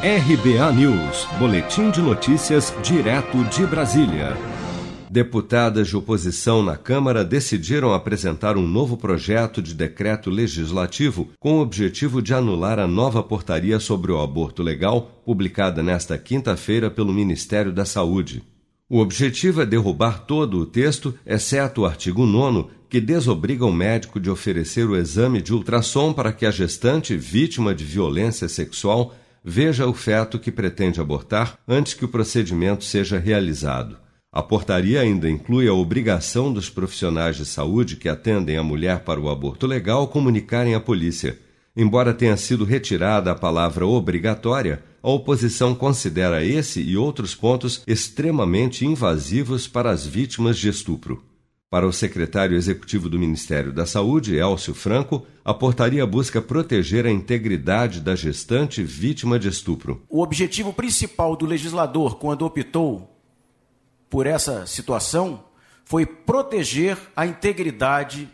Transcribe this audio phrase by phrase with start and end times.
[0.00, 4.36] RBA News, Boletim de Notícias, direto de Brasília.
[5.10, 11.60] Deputadas de oposição na Câmara decidiram apresentar um novo projeto de decreto legislativo com o
[11.60, 17.72] objetivo de anular a nova portaria sobre o aborto legal, publicada nesta quinta-feira pelo Ministério
[17.72, 18.40] da Saúde.
[18.88, 24.20] O objetivo é derrubar todo o texto, exceto o artigo 9, que desobriga o médico
[24.20, 29.12] de oferecer o exame de ultrassom para que a gestante vítima de violência sexual
[29.44, 33.96] veja o feto que pretende abortar antes que o procedimento seja realizado.
[34.30, 39.20] A portaria ainda inclui a obrigação dos profissionais de saúde que atendem a mulher para
[39.20, 41.38] o aborto legal comunicarem à polícia.
[41.74, 48.84] Embora tenha sido retirada a palavra obrigatória, a oposição considera esse e outros pontos extremamente
[48.84, 51.22] invasivos para as vítimas de estupro.
[51.70, 57.10] Para o secretário executivo do Ministério da Saúde, Elcio Franco, a portaria busca proteger a
[57.10, 60.02] integridade da gestante vítima de estupro.
[60.08, 63.14] O objetivo principal do legislador, quando optou
[64.08, 65.44] por essa situação,
[65.84, 68.30] foi proteger a integridade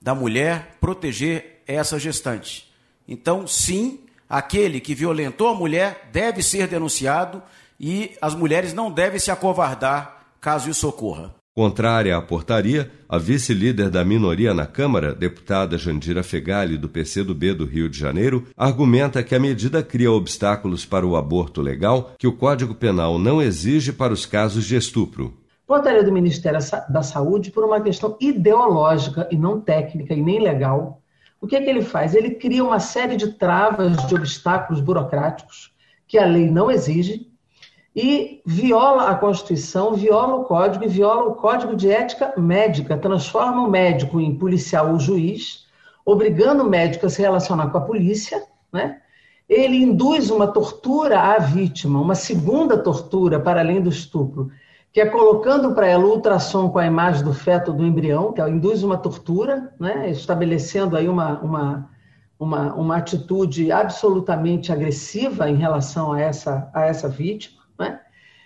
[0.00, 2.72] da mulher, proteger essa gestante.
[3.06, 7.42] Então, sim, aquele que violentou a mulher deve ser denunciado
[7.78, 11.43] e as mulheres não devem se acovardar caso isso ocorra.
[11.56, 17.64] Contrária à portaria, a vice-líder da minoria na Câmara, deputada Jandira Fegali, do PCdoB do
[17.64, 22.36] Rio de Janeiro, argumenta que a medida cria obstáculos para o aborto legal que o
[22.36, 25.32] Código Penal não exige para os casos de estupro.
[25.64, 31.00] Portaria do Ministério da Saúde, por uma questão ideológica e não técnica e nem legal,
[31.40, 32.16] o que é que ele faz?
[32.16, 35.72] Ele cria uma série de travas, de obstáculos burocráticos
[36.08, 37.32] que a lei não exige
[37.94, 43.62] e viola a Constituição, viola o Código e viola o Código de Ética Médica, transforma
[43.62, 45.66] o médico em policial ou juiz,
[46.04, 49.00] obrigando o médico a se relacionar com a polícia, né?
[49.48, 54.50] Ele induz uma tortura à vítima, uma segunda tortura para além do estupro,
[54.90, 58.82] que é colocando para ela ultrassom com a imagem do feto do embrião, que induz
[58.82, 60.10] uma tortura, né?
[60.10, 61.90] estabelecendo aí uma, uma,
[62.38, 68.00] uma, uma atitude absolutamente agressiva em relação a essa, a essa vítima né?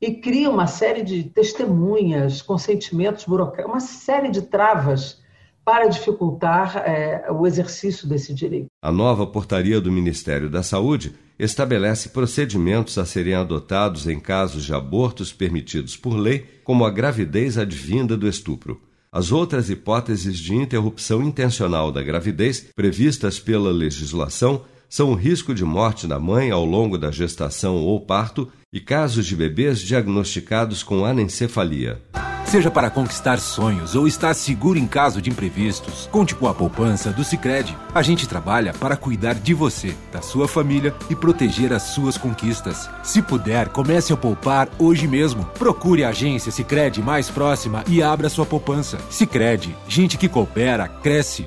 [0.00, 5.20] e cria uma série de testemunhas, consentimentos burocráticos, uma série de travas
[5.64, 8.66] para dificultar é, o exercício desse direito.
[8.82, 14.74] A nova portaria do Ministério da Saúde estabelece procedimentos a serem adotados em casos de
[14.74, 18.80] abortos permitidos por lei, como a gravidez advinda do estupro.
[19.12, 25.64] As outras hipóteses de interrupção intencional da gravidez previstas pela legislação são o risco de
[25.64, 31.04] morte da mãe ao longo da gestação ou parto e casos de bebês diagnosticados com
[31.04, 32.02] anencefalia.
[32.44, 37.12] Seja para conquistar sonhos ou estar seguro em caso de imprevistos, conte com a poupança
[37.12, 37.76] do Sicredi.
[37.94, 42.90] A gente trabalha para cuidar de você, da sua família e proteger as suas conquistas.
[43.04, 45.44] Se puder, comece a poupar hoje mesmo.
[45.56, 48.98] Procure a agência Sicredi mais próxima e abra sua poupança.
[49.08, 51.46] Sicredi, gente que coopera cresce